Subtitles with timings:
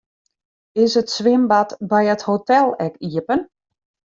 [0.73, 3.41] Is it swimbad by it hotel ek iepen?